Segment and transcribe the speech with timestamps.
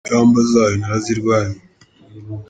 [0.03, 1.59] Ingamba zayo narazirwanye!